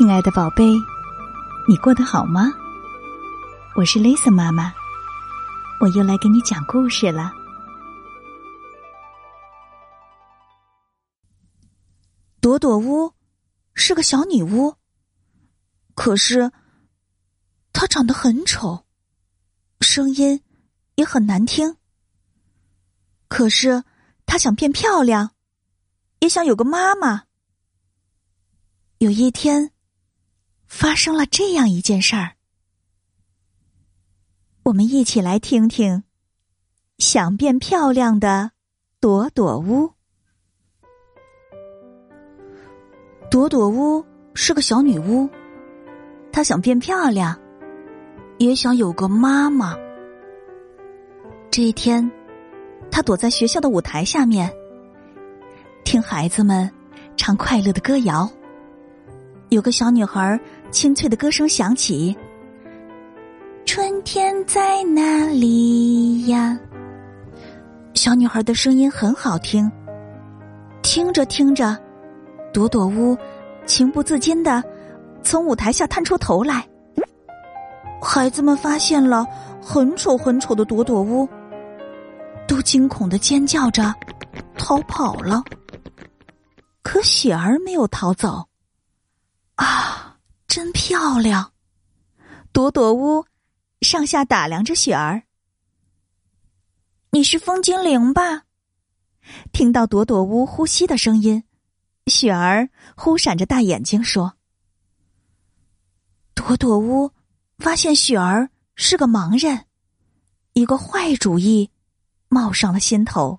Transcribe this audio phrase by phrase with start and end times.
[0.00, 0.64] 亲爱的宝贝，
[1.68, 2.50] 你过得好吗？
[3.76, 4.72] 我是 Lisa 妈妈，
[5.78, 7.30] 我又来给你讲故事了。
[12.40, 13.12] 朵朵屋
[13.74, 14.74] 是个小女巫，
[15.94, 16.50] 可是
[17.70, 18.86] 她长得很丑，
[19.82, 20.42] 声音
[20.94, 21.76] 也很难听。
[23.28, 23.84] 可是
[24.24, 25.32] 她想变漂亮，
[26.20, 27.24] 也想有个妈妈。
[28.96, 29.72] 有一天。
[30.70, 32.36] 发生了这样一件事儿，
[34.62, 36.04] 我们一起来听听。
[36.96, 38.52] 想变漂亮的
[39.00, 39.90] 朵朵屋，
[43.30, 45.28] 朵朵屋是个小女巫，
[46.30, 47.38] 她想变漂亮，
[48.38, 49.76] 也想有个妈妈。
[51.50, 52.08] 这一天，
[52.92, 54.50] 她躲在学校的舞台下面，
[55.84, 56.70] 听孩子们
[57.16, 58.30] 唱快乐的歌谣。
[59.48, 60.40] 有个小女孩。
[60.70, 62.16] 清脆的歌声响起，
[63.66, 66.58] 春天在哪里呀？
[67.94, 69.70] 小女孩的声音很好听。
[70.82, 71.76] 听着听着，
[72.52, 73.16] 朵朵屋
[73.66, 74.62] 情不自禁的
[75.22, 76.66] 从舞台下探出头来。
[78.00, 79.26] 孩子们发现了
[79.60, 81.28] 很丑很丑的朵朵屋，
[82.48, 83.94] 都惊恐的尖叫着
[84.56, 85.42] 逃跑了。
[86.82, 88.46] 可雪儿没有逃走。
[89.56, 90.09] 啊！
[90.50, 91.52] 真漂亮，
[92.52, 93.24] 朵朵屋
[93.82, 95.22] 上下打量着雪儿。
[97.12, 98.46] 你是风精灵吧？
[99.52, 101.44] 听到朵朵屋呼吸的声音，
[102.08, 104.34] 雪儿忽闪着大眼睛说
[106.34, 107.12] ：“朵朵屋
[107.58, 109.66] 发现雪儿是个盲人，
[110.54, 111.70] 一个坏主意
[112.28, 113.38] 冒上了心头。”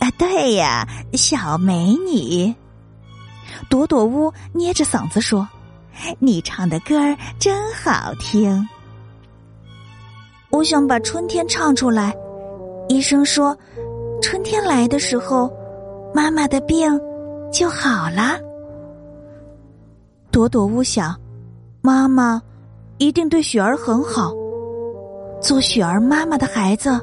[0.00, 2.52] 啊，对呀，小美女。
[3.68, 5.48] 朵朵屋捏着嗓子说
[6.18, 8.66] ：“你唱的歌儿真好听，
[10.50, 12.14] 我想把春天唱出来。
[12.88, 13.56] 医生说，
[14.20, 15.52] 春天来的时候，
[16.14, 16.98] 妈妈的病
[17.52, 18.38] 就好了。”
[20.32, 21.14] 朵朵屋想，
[21.80, 22.40] 妈妈
[22.98, 24.32] 一定对雪儿很好，
[25.40, 27.00] 做雪儿妈妈的孩子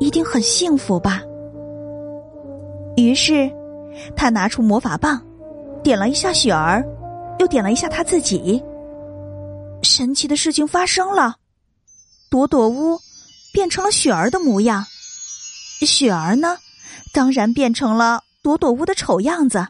[0.00, 1.22] 一定很幸福吧。
[2.96, 3.50] 于是，
[4.16, 5.22] 他拿出魔法棒。
[5.82, 6.84] 点了一下雪儿，
[7.38, 8.62] 又点了一下他自己。
[9.82, 11.36] 神奇的事情发生了，
[12.28, 13.00] 朵朵屋
[13.52, 14.84] 变成了雪儿的模样，
[15.86, 16.58] 雪儿呢，
[17.12, 19.68] 当然变成了朵朵屋的丑样子。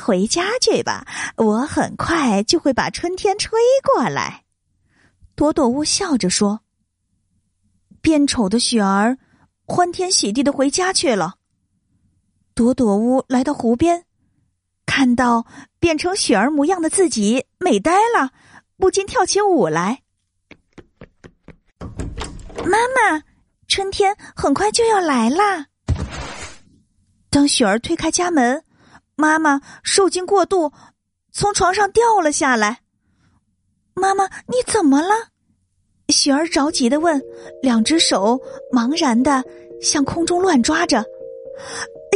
[0.00, 4.44] 回家去吧，我很快就会把春天吹过来。
[5.34, 6.60] 朵朵屋笑着说
[8.00, 9.18] ：“变丑的雪儿
[9.66, 11.34] 欢天喜地的回家去了。”
[12.54, 14.03] 朵朵屋来到湖边，
[14.86, 15.44] 看到
[15.78, 18.30] 变成雪儿模样的自己，美呆了，
[18.76, 20.02] 不禁跳起舞来。
[22.64, 23.22] 妈妈，
[23.68, 25.66] 春天很快就要来啦！
[27.28, 28.64] 当雪儿推开家门，
[29.16, 30.72] 妈妈受惊过度，
[31.32, 32.80] 从床上掉了下来。
[33.94, 35.14] 妈妈，你怎么了？
[36.08, 37.20] 雪儿着急的问，
[37.62, 38.40] 两只手
[38.72, 39.42] 茫然的
[39.80, 41.04] 向空中乱抓着。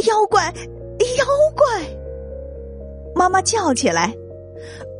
[0.07, 0.45] 妖怪，
[1.17, 1.25] 妖
[1.55, 1.98] 怪！
[3.19, 4.15] 妈妈叫起来，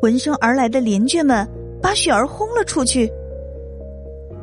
[0.02, 1.48] 闻声而来的邻居们
[1.82, 3.10] 把雪儿轰了出去。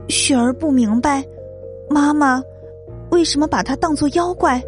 [0.08, 1.22] 雪儿不明白
[1.90, 2.42] 妈妈
[3.10, 4.62] 为什么把她当做妖怪，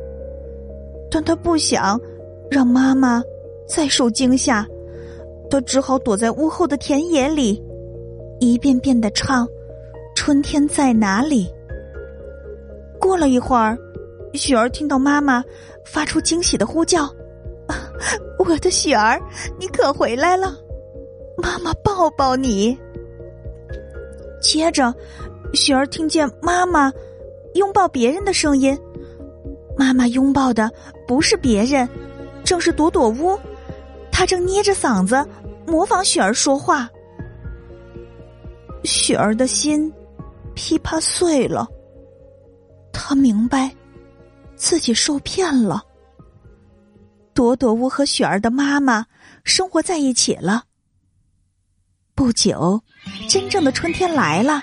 [1.11, 1.99] 但她不想
[2.51, 3.23] 让妈妈
[3.67, 4.69] 再受惊吓，
[5.49, 7.65] 她只好躲在屋后的田野里，
[8.41, 9.47] 一遍遍的唱
[10.15, 11.47] 《春天在哪里》。
[13.01, 13.79] 过了一会儿。
[14.35, 15.43] 雪儿听到妈妈
[15.87, 17.09] 发出惊喜的呼叫
[17.69, 17.89] ：“啊
[18.39, 19.21] 我的雪儿，
[19.59, 20.57] 你可回来了！
[21.37, 22.77] 妈妈抱抱你。”
[24.43, 24.93] 接着，
[25.55, 26.93] 雪儿听见妈妈
[27.55, 28.77] 拥抱别人的声音。
[29.77, 30.71] 妈妈拥抱的
[31.07, 31.89] 不是别人，
[32.43, 33.39] 正是朵朵屋。
[34.11, 35.25] 她正捏着嗓子
[35.67, 36.91] 模仿雪儿说话。
[38.85, 39.93] 雪儿的心
[40.55, 41.69] 噼啪碎了。
[42.93, 43.71] 她明白。
[44.57, 45.85] 自己受骗了。
[47.39, 49.07] 朵朵屋和雪儿的妈妈
[49.45, 50.65] 生活在一起了。
[52.13, 52.83] 不久，
[53.29, 54.61] 真正的春天来了，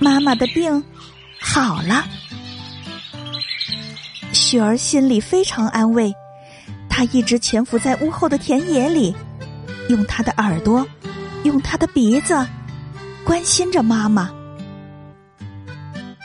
[0.00, 0.82] 妈妈的病
[1.38, 2.06] 好了。
[4.32, 6.10] 雪儿心里非常安慰，
[6.88, 9.14] 她一直潜伏在屋后的田野里，
[9.90, 10.86] 用她的耳朵，
[11.42, 12.46] 用她的鼻子，
[13.24, 14.30] 关心着妈妈。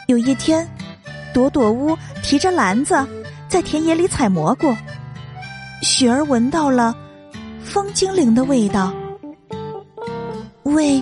[0.07, 0.65] 有一天。
[1.33, 2.95] 朵朵屋提着篮子
[3.49, 4.73] 在田野里采蘑菇，
[5.81, 6.95] 雪儿闻到了
[7.63, 8.93] 风精灵的味道。
[10.63, 11.01] 喂，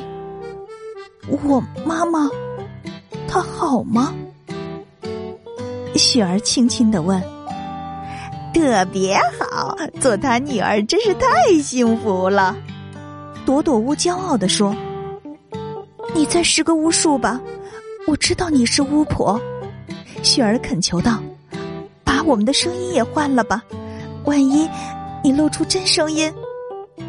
[1.27, 2.29] 我妈妈，
[3.27, 4.13] 她好吗？
[5.95, 7.21] 雪儿轻轻的问。
[8.53, 12.55] 特别好，做她女儿真是太幸福了。
[13.45, 14.75] 朵朵巫骄傲的说
[16.13, 17.41] ：“你再施个巫术吧，
[18.07, 19.39] 我知道你是巫婆。”
[20.21, 21.19] 雪儿恳求道
[22.03, 23.63] ：“把我们的声音也换了吧，
[24.25, 24.69] 万一
[25.23, 26.33] 你露出真声音，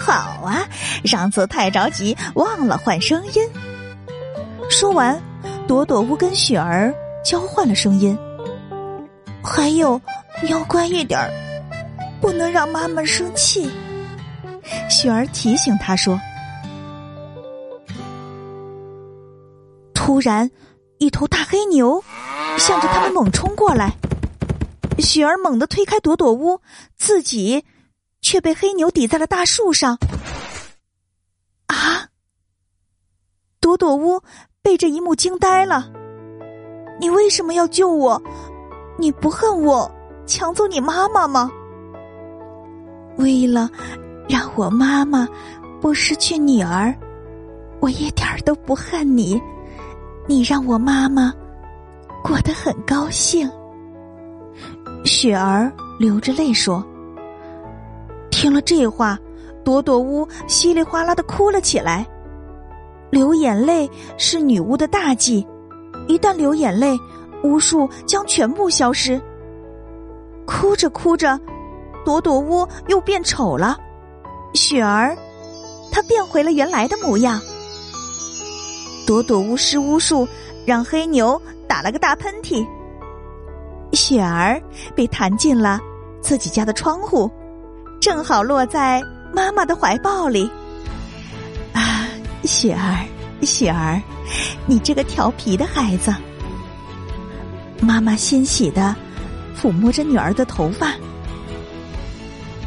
[0.00, 0.12] 好
[0.44, 0.66] 啊，
[1.04, 3.48] 上次太着急忘了换声音。
[4.68, 5.20] 说完，
[5.68, 6.92] 朵朵巫跟雪儿
[7.24, 8.18] 交换了声音。
[9.42, 10.00] 还有，
[10.42, 11.30] 你要乖一点儿。
[12.20, 13.68] 不能让妈妈生气，
[14.88, 16.20] 雪儿提醒他说。
[19.92, 20.48] 突然，
[20.98, 22.02] 一头大黑牛
[22.64, 23.92] 向着他们猛冲过来，
[25.00, 26.60] 雪儿猛地推开朵朵屋，
[26.96, 27.64] 自己
[28.20, 29.98] 却被黑牛抵在了大树上。
[31.66, 32.06] 啊！
[33.60, 34.22] 朵朵屋
[34.62, 35.90] 被这一幕惊呆了。
[37.00, 38.22] 你为什么要救我？
[38.96, 39.90] 你不恨我
[40.24, 41.50] 抢走你妈妈吗？
[43.16, 43.68] 为了
[44.28, 45.28] 让我妈妈
[45.80, 46.96] 不失去女儿，
[47.80, 49.42] 我一点都不恨你。
[50.28, 51.34] 你让我妈妈
[52.42, 53.50] 得很高兴。
[55.04, 56.84] 雪儿流着泪说
[58.30, 59.18] ：“听了这话，
[59.64, 62.06] 朵朵巫稀里哗啦的哭了起来。
[63.10, 65.46] 流眼泪是女巫的大忌，
[66.08, 66.98] 一旦流眼泪，
[67.44, 69.20] 巫术将全部消失。
[70.44, 71.40] 哭着哭着。”
[72.04, 73.78] 朵朵巫又变丑了，
[74.54, 75.16] 雪儿，
[75.92, 77.40] 她变回了原来的模样。
[79.06, 80.26] 朵朵巫师巫术，
[80.66, 81.40] 让黑牛
[81.72, 82.68] 打了个大喷嚏，
[83.94, 84.60] 雪儿
[84.94, 85.80] 被弹进了
[86.20, 87.32] 自己家的窗户，
[87.98, 89.02] 正好落在
[89.32, 90.50] 妈妈的怀抱里。
[91.72, 92.08] 啊，
[92.44, 93.06] 雪儿，
[93.40, 93.98] 雪儿，
[94.66, 96.14] 你这个调皮的孩子！
[97.80, 98.94] 妈妈欣喜的
[99.58, 100.92] 抚摸着女儿的头发。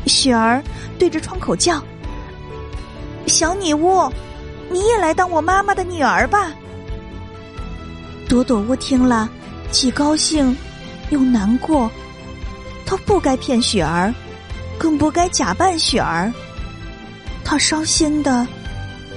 [0.07, 0.63] 雪儿
[0.97, 1.79] 对着窗口叫
[3.29, 4.11] ：“小女巫，
[4.71, 6.51] 你也来当我妈妈的女儿吧。”
[8.27, 9.29] 朵朵屋听了，
[9.71, 10.55] 既高兴
[11.09, 11.89] 又难过。
[12.85, 14.13] 他不该骗雪儿，
[14.77, 16.31] 更不该假扮雪儿。
[17.43, 18.47] 他伤心的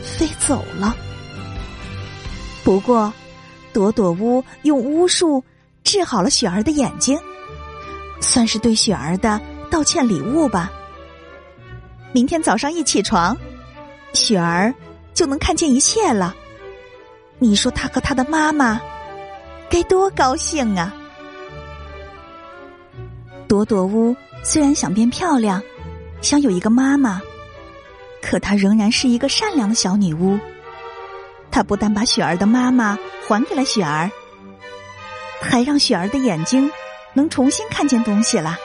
[0.02, 0.94] 飞走了。
[2.62, 3.12] 不过，
[3.72, 5.42] 朵朵屋用巫术
[5.84, 7.18] 治好了雪儿的眼睛，
[8.20, 9.40] 算是对雪儿的
[9.70, 10.70] 道歉礼物吧。
[12.12, 13.36] 明天早上一起床，
[14.12, 14.74] 雪儿
[15.14, 16.34] 就能看见一切了。
[17.38, 18.80] 你说他和他的妈妈
[19.70, 20.94] 该多高兴啊！
[23.46, 25.62] 朵朵屋虽然想变漂亮，
[26.20, 27.20] 想有一个妈妈，
[28.22, 30.38] 可她仍然是一个善良的小女巫。
[31.50, 34.10] 她不但把雪儿的妈妈还给了雪儿，
[35.40, 36.70] 还让雪儿的眼睛
[37.14, 38.56] 能重新看见东西了。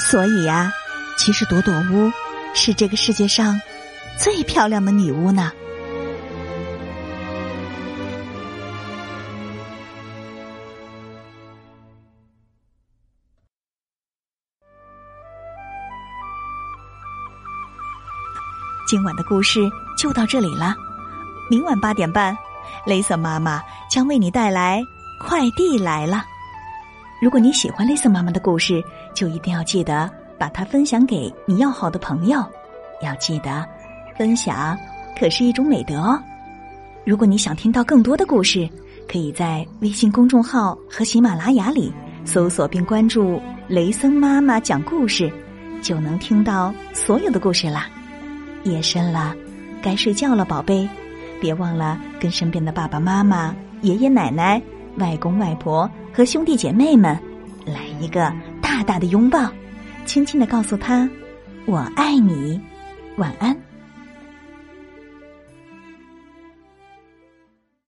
[0.00, 0.72] 所以呀。
[1.16, 2.10] 其实朵朵屋
[2.54, 3.60] 是这个世界上
[4.18, 5.52] 最漂亮的女巫呢。
[18.86, 19.60] 今晚的故事
[19.96, 20.74] 就到这里了，
[21.50, 22.36] 明晚八点半，
[22.84, 24.80] 雷瑟妈妈将为你带来
[25.18, 26.16] 《快递来了》。
[27.22, 28.82] 如果你喜欢雷瑟妈妈的故事，
[29.14, 30.10] 就一定要记得。
[30.36, 32.44] 把它分享给你要好的朋友，
[33.00, 33.64] 要记得，
[34.18, 34.76] 分享
[35.18, 36.20] 可是一种美德哦。
[37.06, 38.68] 如果你想听到更多的故事，
[39.08, 41.90] 可以在微信公众号和喜马拉雅里
[42.24, 45.32] 搜索并关注“雷森妈妈讲故事”，
[45.80, 47.88] 就能听到所有的故事啦。
[48.64, 49.34] 夜深了，
[49.82, 50.88] 该睡觉了，宝贝，
[51.40, 54.60] 别忘了跟身边的爸爸妈妈、爷爷奶奶、
[54.98, 57.18] 外公外婆和兄弟姐妹们
[57.66, 59.48] 来一个大大的拥抱。
[60.06, 61.08] 轻轻的告诉他
[61.66, 62.60] ：“我爱你，
[63.16, 63.56] 晚安。”